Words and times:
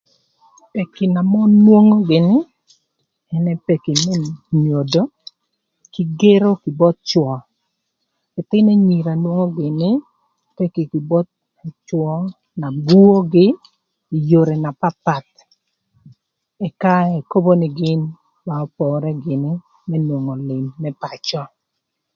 Peki 0.73 1.05
na 1.13 1.21
mon 1.31 1.51
nwongo 1.63 1.97
gïnï 2.09 2.37
ënë 3.35 3.53
peki 3.67 3.93
më 4.03 4.13
nyodo 4.63 5.03
kï 5.93 6.01
gero 6.19 6.49
kï 6.61 6.69
both 6.79 6.99
cwö, 7.09 7.31
ëthïn 8.39 8.67
anyira 8.73 9.11
nwongo 9.15 9.45
gïnï 9.57 9.89
peki 10.57 10.81
kï 10.91 10.99
both 11.09 11.29
cwö 11.87 12.11
na 12.61 12.67
buogï 12.87 13.47
ï 14.15 14.17
yodhi 14.29 14.55
na 14.63 14.71
papath 14.81 15.33
ëka 16.67 16.93
ekobo 17.19 17.51
nï 17.61 17.67
gïn 17.79 18.01
ba 18.45 18.55
opore 18.65 19.09
gïnï 19.23 19.51
më 19.89 19.95
nwongo 20.05 20.33
lïm 20.47 20.65
më 20.81 20.89
pacö. 21.03 21.41